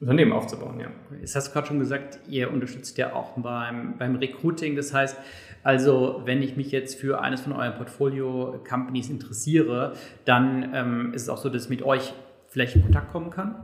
[0.00, 0.88] Unternehmen aufzubauen, ja.
[1.20, 4.76] Jetzt hast du gerade schon gesagt, ihr unterstützt ja auch beim, beim Recruiting.
[4.76, 5.16] Das heißt,
[5.62, 11.28] also wenn ich mich jetzt für eines von euren Portfolio-Companies interessiere, dann ähm, ist es
[11.30, 12.12] auch so, dass ich mit euch
[12.48, 13.54] vielleicht in Kontakt kommen kann?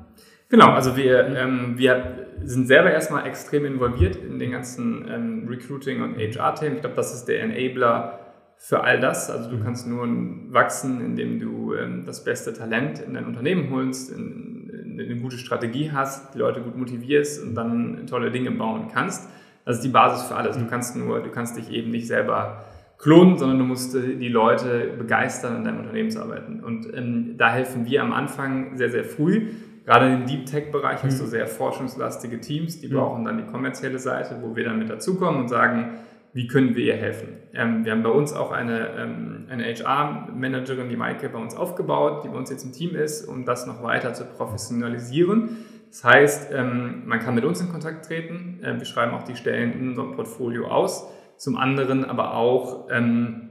[0.51, 6.01] Genau, also wir, ähm, wir sind selber erstmal extrem involviert in den ganzen ähm, Recruiting-
[6.01, 6.77] und HR-Themen.
[6.77, 8.21] Ich glaube, das ist der Enabler
[8.57, 9.31] für all das.
[9.31, 9.65] Also du mhm.
[9.65, 10.09] kannst nur
[10.51, 15.93] wachsen, indem du ähm, das beste Talent in dein Unternehmen holst, in, eine gute Strategie
[15.93, 19.29] hast, die Leute gut motivierst und dann tolle Dinge bauen kannst.
[19.65, 20.57] Das ist die Basis für alles.
[20.57, 20.71] Du mhm.
[20.71, 22.65] kannst nur, du kannst dich eben nicht selber
[22.97, 26.61] klonen, sondern du musst die Leute begeistern, in deinem Unternehmen zu arbeiten.
[26.65, 29.51] Und ähm, da helfen wir am Anfang sehr, sehr früh.
[29.89, 31.29] Gerade im Deep Tech-Bereich hast du mhm.
[31.29, 32.95] sehr forschungslastige Teams, die mhm.
[32.95, 35.95] brauchen dann die kommerzielle Seite, wo wir dann mit dazukommen und sagen,
[36.35, 37.29] wie können wir ihr helfen?
[37.55, 42.23] Ähm, wir haben bei uns auch eine, ähm, eine HR-Managerin, die Maike, bei uns aufgebaut,
[42.23, 45.57] die bei uns jetzt im Team ist, um das noch weiter zu professionalisieren.
[45.89, 48.61] Das heißt, ähm, man kann mit uns in Kontakt treten.
[48.63, 51.09] Äh, wir schreiben auch die Stellen in unserem Portfolio aus.
[51.39, 53.49] Zum anderen aber auch ähm,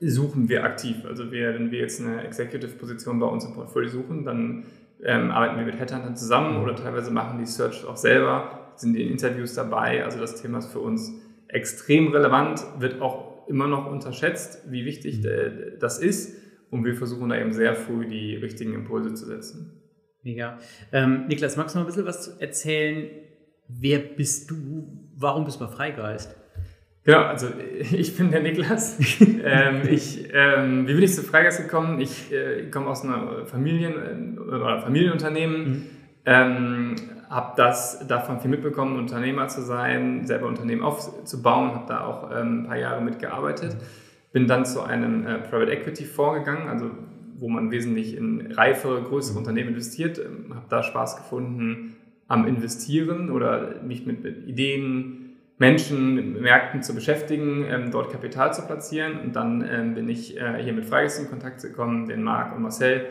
[0.00, 1.04] suchen wir aktiv.
[1.06, 4.64] Also wir, wenn wir jetzt eine Executive-Position bei uns im Portfolio suchen, dann
[5.04, 9.08] ähm, arbeiten wir mit Headhuntern zusammen oder teilweise machen die Search auch selber, sind in
[9.08, 10.04] Interviews dabei.
[10.04, 11.12] Also das Thema ist für uns
[11.48, 16.36] extrem relevant, wird auch immer noch unterschätzt, wie wichtig äh, das ist.
[16.70, 19.82] Und wir versuchen da eben sehr früh die richtigen Impulse zu setzen.
[20.22, 20.58] Mega.
[20.92, 23.08] Ähm, Niklas, magst du noch ein bisschen was erzählen?
[23.68, 25.10] Wer bist du?
[25.16, 26.37] Warum bist du bei Freigeist?
[27.08, 27.46] Genau, also
[27.92, 28.98] ich bin der Niklas.
[29.42, 32.00] ähm, ich, ähm, wie bin ich zu Freigeist gekommen?
[32.00, 35.82] Ich äh, komme aus einer Familien- äh, oder Familienunternehmen, mhm.
[36.26, 36.96] ähm,
[37.30, 42.64] habe das davon viel mitbekommen, Unternehmer zu sein, selber Unternehmen aufzubauen, habe da auch ähm,
[42.64, 43.76] ein paar Jahre mitgearbeitet.
[44.32, 46.90] Bin dann zu einem äh, Private Equity Fonds gegangen, also
[47.38, 49.38] wo man wesentlich in reifere, größere mhm.
[49.38, 50.18] Unternehmen investiert.
[50.18, 55.27] Ähm, habe da Spaß gefunden am Investieren oder mich mit, mit Ideen,
[55.58, 59.20] Menschen, Märkten zu beschäftigen, ähm, dort Kapital zu platzieren.
[59.20, 62.62] Und dann ähm, bin ich äh, hier mit Freigästen in Kontakt gekommen, den Marc und
[62.62, 63.06] Marcel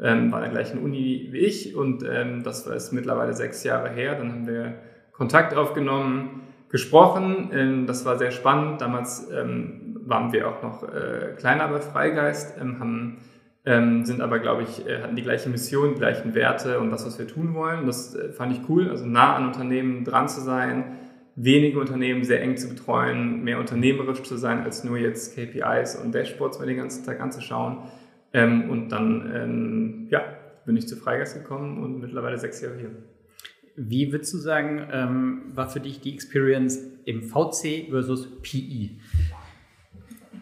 [0.00, 4.14] ähm, waren der gleichen Uni wie ich und ähm, das ist mittlerweile sechs Jahre her.
[4.14, 4.74] Dann haben wir
[5.12, 7.50] Kontakt aufgenommen, gesprochen.
[7.52, 8.80] Ähm, das war sehr spannend.
[8.80, 13.18] Damals ähm, waren wir auch noch äh, kleiner bei Freigeist, haben,
[13.62, 17.18] sind aber, glaube ich, äh, hatten die gleiche Mission, die gleichen Werte und das, was
[17.18, 17.84] wir tun wollen.
[17.84, 20.96] Das äh, fand ich cool, also nah an Unternehmen dran zu sein
[21.36, 26.14] wenige Unternehmen sehr eng zu betreuen, mehr unternehmerisch zu sein, als nur jetzt KPIs und
[26.14, 27.78] Dashboards mir den ganzen Tag anzuschauen.
[28.32, 30.22] Ähm, und dann ähm, ja,
[30.66, 32.90] bin ich zu Freigeist gekommen und mittlerweile sechs Jahre hier.
[33.76, 38.98] Wie würdest du sagen, ähm, war für dich die Experience im VC versus PI?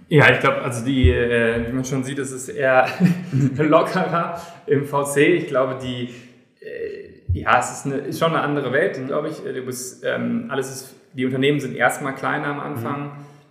[0.09, 2.89] Ja, ich glaube, also die, äh, wie man schon sieht, ist es eher
[3.59, 5.19] lockerer im VC.
[5.19, 6.09] Ich glaube, die
[7.33, 9.37] ja, es ist, eine, ist schon eine andere Welt, glaube ich.
[9.37, 13.03] Du bist, ähm, alles ist, die Unternehmen sind erstmal kleiner am Anfang.
[13.03, 13.11] Mhm.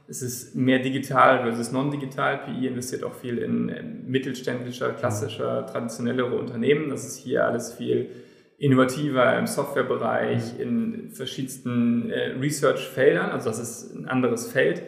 [0.10, 2.40] Es ist mehr digital versus non-digital.
[2.40, 6.90] PI investiert auch viel in mittelständischer, klassischer, traditionellere Unternehmen.
[6.90, 8.10] Das ist hier alles viel
[8.58, 10.62] innovativer im Softwarebereich, mhm.
[10.62, 13.32] in verschiedensten äh, Research-Feldern.
[13.32, 14.82] Also das ist ein anderes Feld.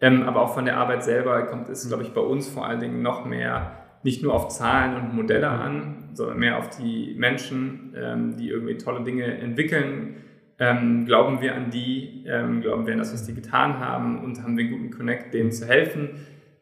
[0.00, 2.80] Ähm, aber auch von der Arbeit selber kommt es, glaube ich, bei uns vor allen
[2.80, 7.94] Dingen noch mehr nicht nur auf Zahlen und Modelle an, sondern mehr auf die Menschen,
[7.96, 10.16] ähm, die irgendwie tolle Dinge entwickeln.
[10.58, 14.42] Ähm, glauben wir an die, ähm, glauben wir an das, was die getan haben und
[14.42, 16.10] haben wir einen guten Connect, denen zu helfen.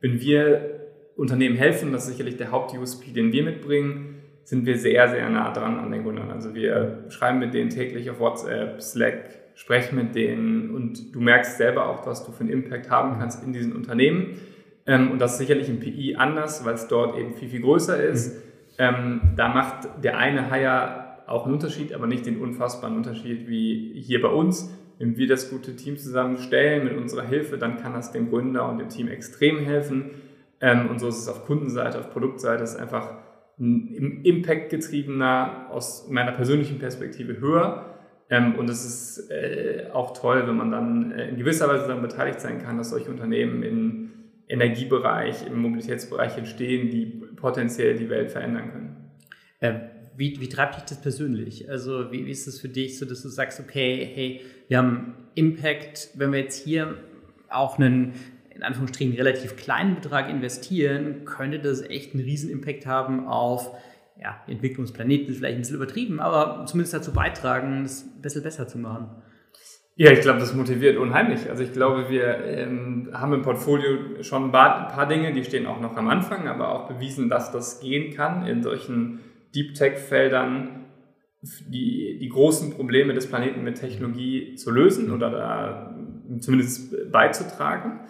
[0.01, 5.09] Wenn wir Unternehmen helfen, das ist sicherlich der Haupt-USP, den wir mitbringen, sind wir sehr,
[5.09, 6.31] sehr nah dran an den Gründern.
[6.31, 11.59] Also wir schreiben mit denen täglich auf WhatsApp, Slack, sprechen mit denen und du merkst
[11.59, 14.41] selber auch, was du für einen Impact haben kannst in diesen Unternehmen.
[14.91, 18.03] Ähm, und das ist sicherlich im PI anders, weil es dort eben viel, viel größer
[18.03, 18.35] ist.
[18.35, 18.41] Mhm.
[18.79, 23.93] Ähm, da macht der eine Hire auch einen Unterschied, aber nicht den unfassbaren Unterschied wie
[23.95, 24.75] hier bei uns.
[24.99, 28.79] Wenn wir das gute Team zusammenstellen mit unserer Hilfe, dann kann das dem Gründer und
[28.79, 30.11] dem Team extrem helfen.
[30.61, 33.13] Ähm, und so ist es auf Kundenseite, auf Produktseite, ist einfach
[33.61, 37.87] ein Impact getriebener, aus meiner persönlichen Perspektive höher.
[38.29, 42.03] Ähm, und es ist äh, auch toll, wenn man dann äh, in gewisser Weise daran
[42.03, 44.00] beteiligt sein kann, dass solche Unternehmen in
[44.51, 48.97] Energiebereich, im Mobilitätsbereich entstehen, die potenziell die Welt verändern können.
[49.61, 49.81] Ähm,
[50.17, 51.71] wie, wie treibt dich das persönlich?
[51.71, 55.15] Also wie, wie ist es für dich, so dass du sagst, okay, hey, wir haben
[55.35, 56.97] Impact, wenn wir jetzt hier
[57.49, 58.15] auch einen
[58.55, 63.71] in Anführungsstrichen relativ kleinen Betrag investieren, könnte das echt einen riesen Impact haben auf
[64.21, 68.21] ja, die Entwicklung des Planeten, vielleicht ein bisschen übertrieben, aber zumindest dazu beitragen, es ein
[68.21, 69.09] bisschen besser zu machen.
[70.01, 71.51] Ja, ich glaube, das motiviert unheimlich.
[71.51, 75.45] Also ich glaube, wir ähm, haben im Portfolio schon ein paar, ein paar, Dinge, die
[75.45, 79.21] stehen auch noch am Anfang, aber auch bewiesen, dass das gehen kann in solchen
[79.55, 80.87] Deep Tech-Feldern,
[81.43, 85.95] die, die großen Probleme des Planeten mit Technologie zu lösen oder da
[86.39, 88.01] zumindest beizutragen.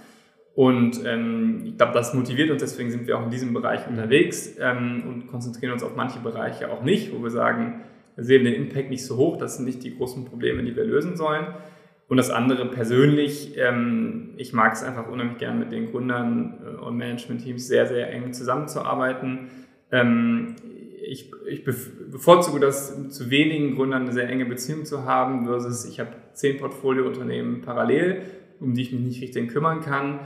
[0.55, 4.55] Und ähm, ich glaube, das motiviert uns, deswegen sind wir auch in diesem Bereich unterwegs
[4.61, 7.81] ähm, und konzentrieren uns auf manche Bereiche auch nicht, wo wir sagen,
[8.15, 10.85] wir sehen den Impact nicht so hoch, das sind nicht die großen Probleme, die wir
[10.85, 11.47] lösen sollen.
[12.11, 16.81] Und das andere persönlich, ähm, ich mag es einfach unheimlich gern mit den Gründern äh,
[16.81, 19.49] und Management-Teams sehr, sehr eng zusammenzuarbeiten.
[19.93, 20.57] Ähm,
[21.07, 26.01] ich, ich bevorzuge das, zu wenigen Gründern eine sehr enge Beziehung zu haben, versus ich
[26.01, 28.23] habe zehn Portfoliounternehmen parallel,
[28.59, 30.19] um die ich mich nicht richtig kümmern kann.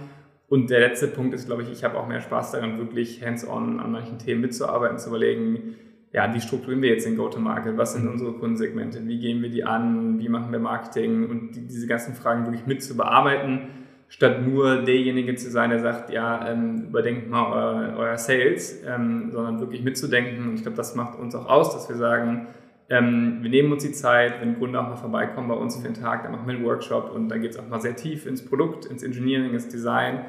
[0.49, 3.79] Und der letzte Punkt ist, glaube ich, ich habe auch mehr Spaß daran, wirklich hands-on
[3.79, 5.77] an manchen Themen mitzuarbeiten, zu überlegen,
[6.15, 7.77] ja, wie strukturieren wir jetzt den Go-to-Market?
[7.77, 9.05] Was sind unsere Kundensegmente?
[9.05, 10.21] Wie gehen wir die an?
[10.21, 11.29] Wie machen wir Marketing?
[11.29, 13.69] Und die, diese ganzen Fragen wirklich mit zu bearbeiten,
[14.09, 19.31] statt nur derjenige zu sein, der sagt, ja, ähm, überdenkt mal euer, euer Sales, ähm,
[19.33, 20.49] sondern wirklich mitzudenken.
[20.49, 22.47] Und ich glaube, das macht uns auch aus, dass wir sagen,
[22.91, 25.95] ähm, wir nehmen uns die Zeit, wenn Kunden auch mal vorbeikommen bei uns für den
[25.95, 28.45] Tag, dann machen wir einen Workshop und dann geht es auch mal sehr tief ins
[28.45, 30.21] Produkt, ins Engineering, ins Design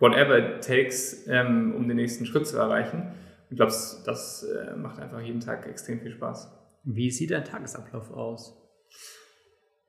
[0.00, 3.12] whatever it takes, ähm, um den nächsten Schritt zu erreichen.
[3.50, 3.72] Ich glaube,
[4.06, 6.50] das, äh, macht einfach jeden Tag extrem viel Spaß.
[6.84, 8.56] Wie sieht dein Tagesablauf aus?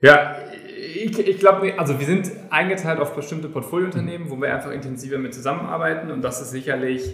[0.02, 0.36] Ja,
[0.76, 5.34] ich, ich glaube, also wir sind eingeteilt auf bestimmte Portfoliounternehmen, wo wir einfach intensiver mit
[5.36, 7.14] zusammenarbeiten und das ist sicherlich,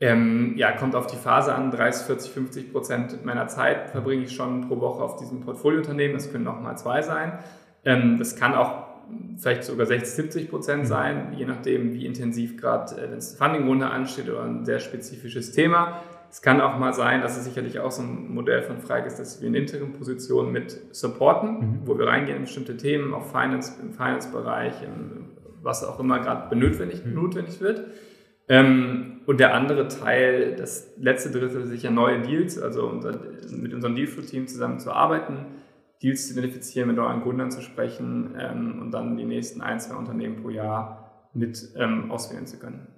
[0.00, 4.32] ähm, ja, kommt auf die Phase an, 30, 40, 50 Prozent meiner Zeit verbringe ich
[4.32, 7.40] schon pro Woche auf diesem Portfoliounternehmen, das können auch mal zwei sein.
[7.84, 8.81] Ähm, das kann auch
[9.38, 10.86] vielleicht sogar 60, 70 Prozent mhm.
[10.86, 14.78] sein, je nachdem, wie intensiv gerade, äh, wenn es eine Funding-Runde ansteht oder ein sehr
[14.78, 16.02] spezifisches Thema.
[16.30, 19.18] Es kann auch mal sein, dass es sicherlich auch so ein Modell von Freig ist,
[19.18, 21.80] dass wir in Interim-Positionen mit supporten, mhm.
[21.84, 24.74] wo wir reingehen in bestimmte Themen, auch Finance, im Finance-Bereich,
[25.62, 27.14] was auch immer gerade notwendig, mhm.
[27.14, 27.84] notwendig wird.
[28.48, 33.18] Ähm, und der andere Teil, das letzte Drittel, sicher neue Deals, also unser,
[33.50, 35.46] mit unserem Dealflow-Team zusammen zu arbeiten,
[36.02, 39.94] Deals zu identifizieren, mit neuen Gründern zu sprechen ähm, und dann die nächsten ein, zwei
[39.94, 42.88] Unternehmen pro Jahr mit ähm, auswählen zu können.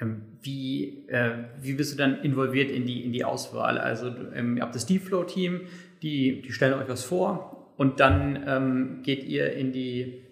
[0.00, 3.78] Ähm, wie, äh, wie bist du dann involviert in die, in die Auswahl?
[3.78, 5.62] Also ähm, ihr habt das Deep-Flow-Team,
[6.02, 10.22] die, die stellen euch was vor und dann ähm, geht ihr in die,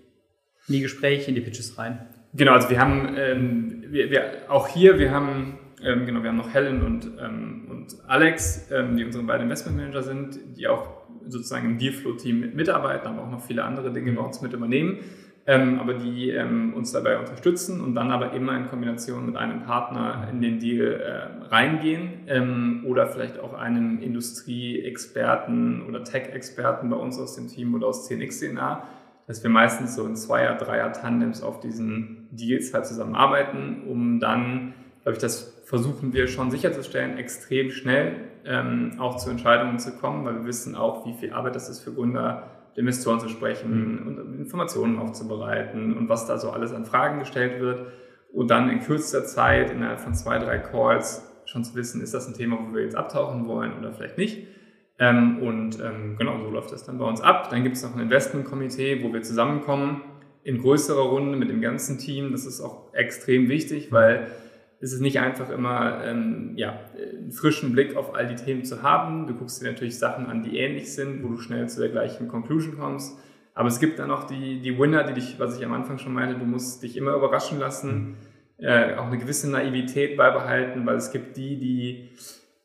[0.68, 2.06] in die Gespräche, in die Pitches rein.
[2.34, 6.52] Genau, also wir haben ähm, wir, wir, auch hier, wir haben genau, wir haben noch
[6.52, 13.08] Helen und, und Alex, die unsere beiden Investmentmanager sind, die auch sozusagen im Dealflow-Team mitarbeiten,
[13.08, 14.98] aber auch noch viele andere Dinge bei uns mit übernehmen
[15.46, 19.62] ähm, aber die ähm, uns dabei unterstützen und dann aber immer in Kombination mit einem
[19.62, 26.96] Partner in den Deal äh, reingehen ähm, oder vielleicht auch einem Industrieexperten oder Tech-Experten bei
[26.96, 28.84] uns aus dem Team oder aus CNX-DNA,
[29.26, 35.16] dass wir meistens so in Zweier-, Dreier-Tandems auf diesen Deals halt zusammenarbeiten, um dann, glaube
[35.16, 40.34] ich, das versuchen wir schon sicherzustellen, extrem schnell ähm, auch zu Entscheidungen zu kommen, weil
[40.34, 44.06] wir wissen auch, wie viel Arbeit das ist für Gründer, Investoren zu sprechen mhm.
[44.08, 47.86] und Informationen aufzubereiten und was da so alles an Fragen gestellt wird
[48.32, 52.26] und dann in kürzester Zeit innerhalb von zwei, drei Calls schon zu wissen, ist das
[52.26, 54.48] ein Thema, wo wir jetzt abtauchen wollen oder vielleicht nicht.
[54.98, 57.48] Ähm, und ähm, genau so läuft das dann bei uns ab.
[57.48, 60.02] Dann gibt es noch ein Investmentkomitee, wo wir zusammenkommen
[60.42, 62.32] in größerer Runde mit dem ganzen Team.
[62.32, 64.26] Das ist auch extrem wichtig, weil
[64.80, 68.82] ist es nicht einfach immer ähm, ja, einen frischen Blick auf all die Themen zu
[68.82, 69.26] haben.
[69.26, 72.28] Du guckst dir natürlich Sachen an, die ähnlich sind, wo du schnell zu der gleichen
[72.28, 73.18] Conclusion kommst.
[73.54, 76.14] Aber es gibt dann noch die, die Winner, die dich, was ich am Anfang schon
[76.14, 78.16] meinte, du musst dich immer überraschen lassen,
[78.56, 82.08] äh, auch eine gewisse Naivität beibehalten, weil es gibt die, die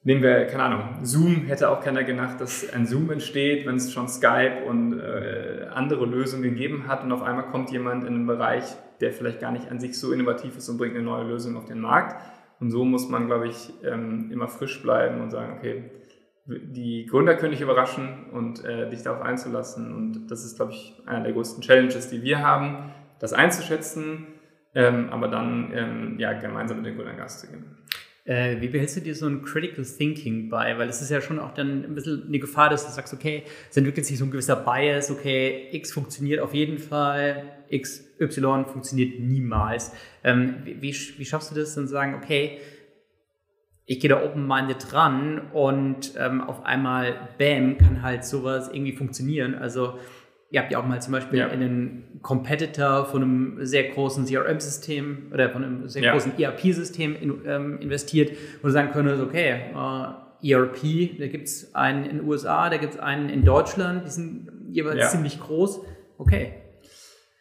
[0.08, 3.92] Nehmen wir, keine Ahnung, Zoom hätte auch keiner gedacht, dass ein Zoom entsteht, wenn es
[3.92, 8.28] schon Skype und äh, andere Lösungen gegeben hat und auf einmal kommt jemand in einen
[8.28, 8.66] Bereich,
[9.02, 11.66] der vielleicht gar nicht an sich so innovativ ist und bringt eine neue Lösung auf
[11.66, 12.22] den Markt.
[12.60, 15.90] Und so muss man, glaube ich, ähm, immer frisch bleiben und sagen, okay,
[16.46, 19.92] die Gründer können dich überraschen und äh, dich darauf einzulassen.
[19.92, 24.28] Und das ist, glaube ich, einer der größten Challenges, die wir haben, das einzuschätzen,
[24.76, 27.78] ähm, aber dann ähm, ja, gemeinsam mit den Gründern Gas zu geben.
[28.26, 30.78] Äh, wie behältst du dir so ein Critical Thinking bei?
[30.80, 33.44] Weil es ist ja schon auch dann ein bisschen eine Gefahr, dass du sagst, okay,
[33.70, 38.66] es entwickelt sich so ein gewisser Bias, okay, X funktioniert auf jeden Fall, X, Y
[38.66, 39.94] funktioniert niemals.
[40.24, 42.58] Ähm, wie, wie, wie, schaffst du das dann zu sagen, okay,
[43.86, 49.54] ich gehe da open-minded dran und ähm, auf einmal, bam, kann halt sowas irgendwie funktionieren.
[49.54, 50.00] Also
[50.52, 51.48] ihr habt ja auch mal zum Beispiel ja.
[51.48, 56.12] in einen Competitor von einem sehr großen CRM-System oder von einem sehr ja.
[56.12, 58.32] großen ERP-System in, ähm, investiert,
[58.62, 62.78] wo du sagen könntest, okay, äh, ERP, da gibt es einen in den USA, da
[62.78, 65.10] gibt es einen in Deutschland, die sind jeweils ja.
[65.10, 65.82] ziemlich groß.
[66.18, 66.54] Okay.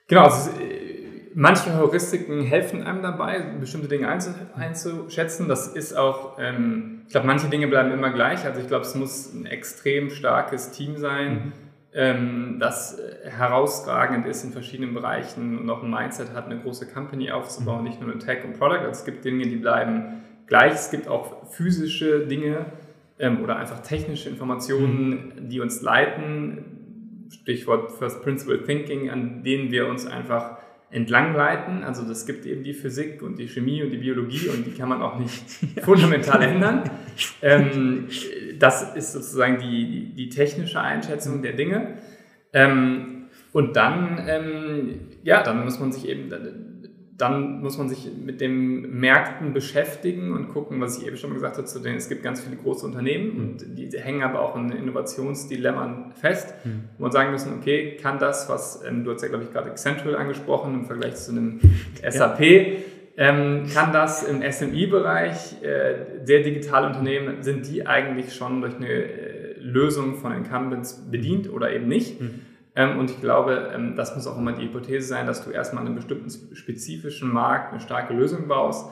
[0.09, 5.49] Genau, also, äh, manche Heuristiken helfen einem dabei, bestimmte Dinge einzuschätzen.
[5.49, 8.45] Das ist auch, ähm, ich glaube, manche Dinge bleiben immer gleich.
[8.45, 11.33] Also ich glaube, es muss ein extrem starkes Team sein.
[11.33, 11.64] Mhm
[11.95, 17.31] ähm, das herausragend ist in verschiedenen Bereichen und auch ein Mindset hat, eine große Company
[17.31, 17.89] aufzubauen, mhm.
[17.89, 18.81] nicht nur eine Tech und Product.
[18.81, 20.73] Also es gibt Dinge, die bleiben gleich.
[20.73, 22.67] Es gibt auch physische Dinge
[23.21, 25.49] ähm, oder einfach technische Informationen, mhm.
[25.49, 27.29] die uns leiten.
[27.31, 30.54] Stichwort First Principle Thinking, an denen wir uns einfach
[30.95, 31.83] entlangleiten.
[31.83, 34.89] Also das gibt eben die Physik und die Chemie und die Biologie und die kann
[34.89, 35.45] man auch nicht
[35.83, 36.85] fundamental ändern.
[37.43, 38.07] Ähm,
[38.59, 41.99] das ist sozusagen die, die, technische Einschätzung der Dinge.
[42.53, 46.31] Ähm, und dann, ähm, ja, dann muss man sich eben,
[47.17, 51.57] dann muss man sich mit den Märkten beschäftigen und gucken, was ich eben schon gesagt
[51.57, 53.41] habe, zu denen es gibt ganz viele große Unternehmen mhm.
[53.41, 56.85] und die, hängen aber auch in Innovationsdilemma fest, mhm.
[56.99, 59.71] wo man sagen müssen, okay, kann das, was, ähm, du hast ja glaube ich gerade
[59.71, 61.61] Accenture angesprochen im Vergleich zu einem
[62.03, 62.63] SAP, ja
[63.17, 68.89] ähm, kann das im SMI-Bereich, äh, sehr digitale Unternehmen, sind die eigentlich schon durch eine
[68.89, 72.21] äh, Lösung von Incumbents bedient oder eben nicht?
[72.21, 72.41] Mhm.
[72.77, 75.83] Ähm, und ich glaube, ähm, das muss auch immer die Hypothese sein, dass du erstmal
[75.83, 78.91] an einem bestimmten spezifischen Markt eine starke Lösung baust.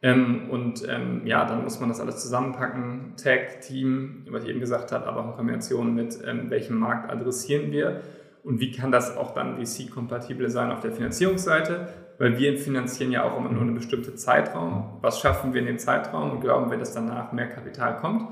[0.00, 0.86] Ähm, und
[1.24, 5.20] ja, dann muss man das alles zusammenpacken, Tag, Team, was ich eben gesagt habe, aber
[5.20, 8.00] auch in Kombination mit welchem Markt adressieren wir
[8.44, 11.88] und wie kann das auch dann VC-kompatibel sein auf der Finanzierungsseite,
[12.18, 14.98] weil wir finanzieren ja auch immer nur einen bestimmten Zeitraum.
[15.00, 18.28] Was schaffen wir in dem Zeitraum und glauben wir, dass danach mehr Kapital kommt?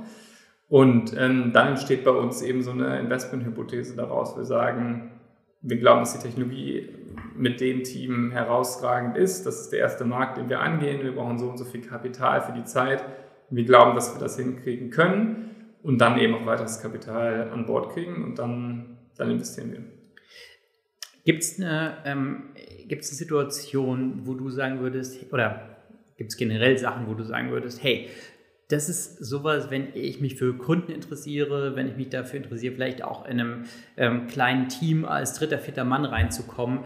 [0.69, 4.37] Und ähm, dann entsteht bei uns eben so eine Investmenthypothese daraus.
[4.37, 5.13] Wir sagen,
[5.63, 6.89] wir glauben, dass die Technologie
[7.37, 9.47] mit dem Team herausragend ist.
[9.47, 11.03] Das ist der erste Markt, den wir angehen.
[11.03, 13.05] Wir brauchen so und so viel Kapital für die Zeit.
[13.51, 15.51] Wir glauben, dass wir das hinkriegen können
[15.83, 19.83] und dann eben auch weiteres Kapital an Bord kriegen und dann, dann investieren wir.
[21.25, 22.51] Gibt es eine, ähm,
[22.91, 25.77] eine Situation, wo du sagen würdest, oder
[26.17, 28.09] gibt es generell Sachen, wo du sagen würdest, hey,
[28.69, 33.03] das ist sowas, wenn ich mich für Kunden interessiere, wenn ich mich dafür interessiere, vielleicht
[33.03, 33.65] auch in einem
[33.97, 36.81] ähm, kleinen Team als dritter, vierter Mann reinzukommen.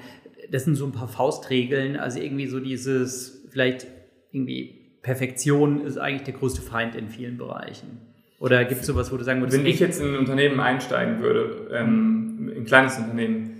[0.51, 3.87] Das sind so ein paar Faustregeln, also irgendwie so dieses, vielleicht
[4.31, 8.01] irgendwie Perfektion ist eigentlich der größte Feind in vielen Bereichen.
[8.39, 11.21] Oder gibt es sowas, wo du sagen würdest, wenn ich jetzt in ein Unternehmen einsteigen
[11.21, 13.60] würde, ähm, ein kleines Unternehmen,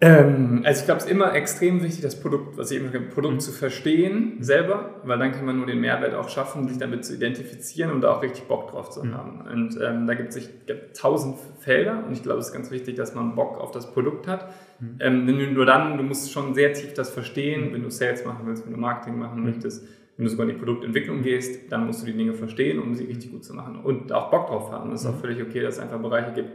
[0.00, 3.10] ähm, also ich glaube, es ist immer extrem wichtig, das Produkt, was ich eben gesagt
[3.10, 3.40] Produkt mhm.
[3.40, 7.14] zu verstehen selber, weil dann kann man nur den Mehrwert auch schaffen, sich damit zu
[7.14, 9.14] identifizieren und da auch richtig Bock drauf zu mhm.
[9.14, 9.40] haben.
[9.40, 10.48] Und ähm, da gibt es
[10.94, 14.28] tausend Felder und ich glaube, es ist ganz wichtig, dass man Bock auf das Produkt
[14.28, 14.48] hat.
[14.78, 14.96] Mhm.
[15.00, 17.74] Ähm, nur dann, du musst schon sehr tief das verstehen, mhm.
[17.74, 19.46] wenn du Sales machen willst, wenn du Marketing machen mhm.
[19.46, 19.84] möchtest,
[20.16, 23.04] wenn du sogar in die Produktentwicklung gehst, dann musst du die Dinge verstehen, um sie
[23.04, 24.92] richtig gut zu machen und auch Bock drauf haben.
[24.92, 26.50] Es ist auch völlig okay, dass es einfach Bereiche gibt,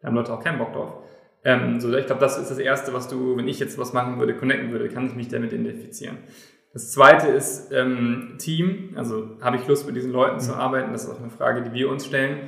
[0.00, 0.94] da haben Leute auch keinen Bock drauf.
[1.48, 4.18] Ähm, so, ich glaube, das ist das Erste, was du, wenn ich jetzt was machen
[4.18, 6.18] würde, connecten würde, kann ich mich damit identifizieren.
[6.74, 8.90] Das Zweite ist ähm, Team.
[8.96, 10.92] Also habe ich Lust, mit diesen Leuten zu arbeiten?
[10.92, 12.40] Das ist auch eine Frage, die wir uns stellen.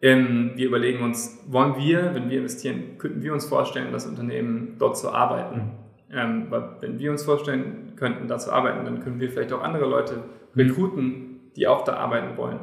[0.00, 4.76] Ähm, wir überlegen uns, wollen wir, wenn wir investieren, könnten wir uns vorstellen, das Unternehmen
[4.78, 5.72] dort zu arbeiten?
[6.10, 9.62] Ähm, weil wenn wir uns vorstellen könnten, da zu arbeiten, dann können wir vielleicht auch
[9.62, 10.22] andere Leute
[10.56, 12.60] rekruten, die auch da arbeiten wollen.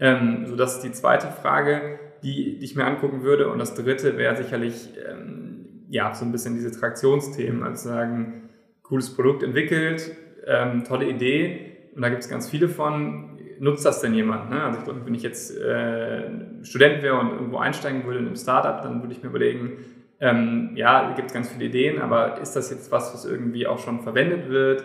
[0.00, 3.48] Ähm, so, das ist die zweite Frage die, die ich mir angucken würde.
[3.50, 8.50] Und das dritte wäre sicherlich ähm, ja, so ein bisschen diese Traktionsthemen, also sagen,
[8.82, 13.32] cooles Produkt entwickelt, ähm, tolle Idee und da gibt es ganz viele von.
[13.58, 14.50] Nutzt das denn jemand?
[14.50, 14.62] Ne?
[14.62, 16.28] Also ich glaube, wenn ich jetzt äh,
[16.62, 19.78] Student wäre und irgendwo einsteigen würde in einem Startup, dann würde ich mir überlegen,
[20.20, 23.78] ähm, ja, gibt es ganz viele Ideen, aber ist das jetzt was, was irgendwie auch
[23.78, 24.84] schon verwendet wird?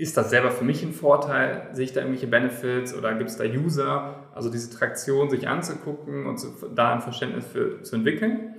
[0.00, 1.68] ist das selber für mich ein Vorteil?
[1.72, 4.19] Sehe ich da irgendwelche Benefits oder gibt es da User?
[4.34, 8.54] Also diese Traktion sich anzugucken und zu, da ein Verständnis für zu entwickeln.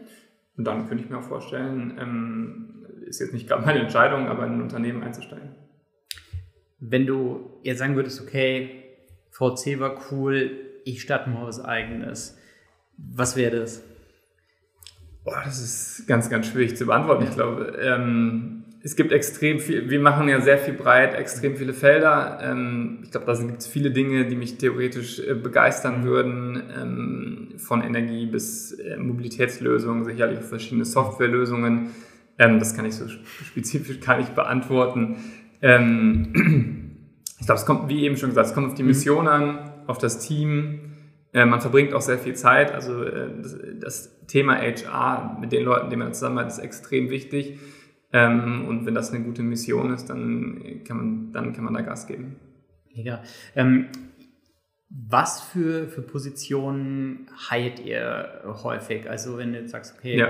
[0.57, 4.45] Und dann könnte ich mir auch vorstellen, ähm, ist jetzt nicht gerade meine Entscheidung, aber
[4.45, 5.55] in ein Unternehmen einzusteigen.
[6.79, 8.83] Wenn du jetzt sagen würdest, okay,
[9.31, 10.51] VC war cool,
[10.83, 12.37] ich starte mal was eigenes,
[12.97, 13.83] was wäre das?
[15.23, 17.23] Boah, das ist ganz, ganz schwierig zu beantworten.
[17.23, 21.73] Ich glaube, ähm, es gibt extrem viel, wir machen ja sehr viel breit, extrem viele
[21.73, 22.39] Felder.
[22.41, 27.47] Ähm, ich glaube, da gibt es viele Dinge, die mich theoretisch äh, begeistern würden, ähm,
[27.57, 31.91] von Energie bis äh, Mobilitätslösungen, sicherlich auch verschiedene Softwarelösungen.
[32.39, 35.17] Ähm, das kann ich so spezifisch gar nicht beantworten.
[35.61, 38.87] ich glaube, es kommt, wie eben schon gesagt, es kommt auf die mhm.
[38.89, 40.79] Mission an, auf das Team.
[41.33, 42.73] Äh, man verbringt auch sehr viel Zeit.
[42.73, 43.05] Also
[43.79, 47.59] das Thema HR mit den Leuten, die man zusammenarbeitet, ist extrem wichtig.
[48.13, 51.81] Ähm, und wenn das eine gute Mission ist, dann kann man, dann kann man da
[51.81, 52.35] Gas geben.
[52.93, 53.21] Mega.
[53.55, 53.87] Ähm,
[54.89, 59.09] was für, für Positionen hiret ihr häufig?
[59.09, 60.29] Also wenn du jetzt sagst, okay, ja.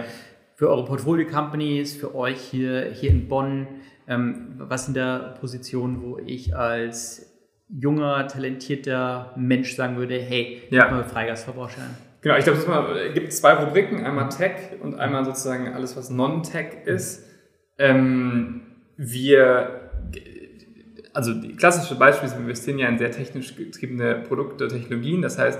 [0.56, 3.68] für eure Portfolio-Companies, für euch hier, hier in Bonn,
[4.08, 7.28] ähm, was sind da Positionen, wo ich als
[7.70, 10.92] junger, talentierter Mensch sagen würde, hey, ja.
[10.92, 11.96] mal Freigas vorstellen?
[12.22, 12.60] Genau, ich glaube,
[13.00, 17.26] es gibt zwei Rubriken, einmal Tech und einmal sozusagen alles, was Non-Tech ist.
[17.82, 18.62] Ähm,
[18.98, 19.90] wir,
[21.14, 25.22] also klassische Beispiel ist, wir investieren ja in sehr technisch getriebene Produkte, Technologien.
[25.22, 25.60] Das heißt,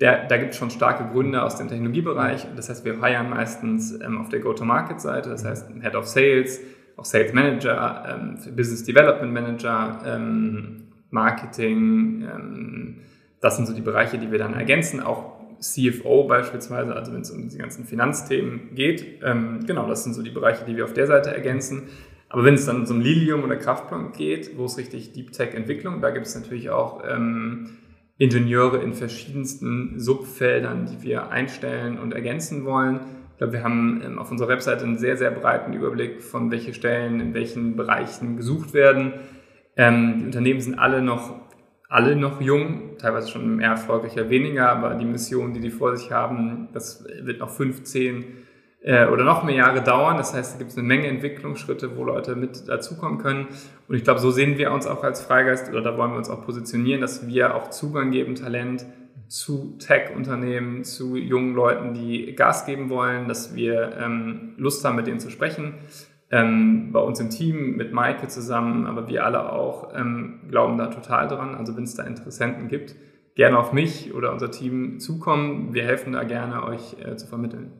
[0.00, 2.46] der, da gibt es schon starke Gründe aus dem Technologiebereich.
[2.54, 6.60] Das heißt, wir hiren meistens ähm, auf der Go-to-Market-Seite, das heißt Head of Sales,
[6.96, 12.22] auch Sales Manager, ähm, Business Development Manager, ähm, Marketing.
[12.22, 12.96] Ähm,
[13.40, 15.00] das sind so die Bereiche, die wir dann ergänzen.
[15.00, 19.22] Auch CFO beispielsweise, also wenn es um die ganzen Finanzthemen geht.
[19.22, 21.88] Ähm, genau, das sind so die Bereiche, die wir auf der Seite ergänzen.
[22.28, 26.00] Aber wenn es dann um Lilium oder Kraftplan geht, wo es richtig Deep Tech Entwicklung,
[26.00, 27.70] da gibt es natürlich auch ähm,
[28.18, 33.00] Ingenieure in verschiedensten Subfeldern, die wir einstellen und ergänzen wollen.
[33.32, 36.74] Ich glaube, wir haben ähm, auf unserer Webseite einen sehr, sehr breiten Überblick von welche
[36.74, 39.14] Stellen in welchen Bereichen gesucht werden.
[39.76, 41.47] Ähm, die Unternehmen sind alle noch
[41.88, 46.12] alle noch jung, teilweise schon mehr erfolgreicher, weniger, aber die Mission, die die vor sich
[46.12, 48.24] haben, das wird noch 15
[48.82, 50.18] äh, oder noch mehr Jahre dauern.
[50.18, 53.48] Das heißt, da gibt es eine Menge Entwicklungsschritte, wo Leute mit dazukommen können.
[53.88, 56.28] Und ich glaube, so sehen wir uns auch als Freigeist oder da wollen wir uns
[56.28, 58.84] auch positionieren, dass wir auch Zugang geben, Talent
[59.28, 65.06] zu Tech-Unternehmen, zu jungen Leuten, die Gas geben wollen, dass wir ähm, Lust haben, mit
[65.06, 65.74] denen zu sprechen.
[66.30, 70.88] Ähm, bei uns im Team mit Maike zusammen, aber wir alle auch ähm, glauben da
[70.88, 71.54] total dran.
[71.54, 72.94] Also wenn es da Interessenten gibt,
[73.34, 75.72] gerne auf mich oder unser Team zukommen.
[75.72, 77.72] Wir helfen da gerne, euch äh, zu vermitteln.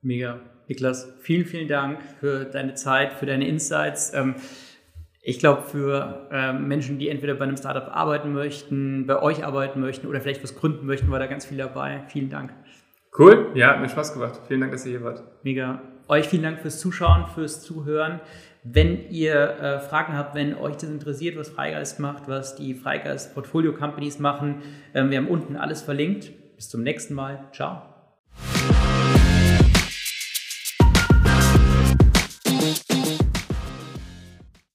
[0.00, 0.40] Mega.
[0.68, 4.14] Niklas, vielen, vielen Dank für deine Zeit, für deine Insights.
[4.14, 4.36] Ähm,
[5.20, 9.80] ich glaube, für ähm, Menschen, die entweder bei einem Startup arbeiten möchten, bei euch arbeiten
[9.80, 12.04] möchten oder vielleicht was gründen möchten, war da ganz viel dabei.
[12.06, 12.54] Vielen Dank.
[13.18, 14.40] Cool, ja, hat mir Spaß gemacht.
[14.46, 15.24] Vielen Dank, dass ihr hier wart.
[15.42, 15.82] Mega.
[16.10, 18.18] Euch vielen Dank fürs Zuschauen, fürs Zuhören.
[18.64, 23.32] Wenn ihr äh, Fragen habt, wenn euch das interessiert, was Freigeist macht, was die Freigeist
[23.32, 24.60] Portfolio Companies machen,
[24.92, 26.32] äh, wir haben unten alles verlinkt.
[26.56, 27.44] Bis zum nächsten Mal.
[27.52, 27.82] Ciao.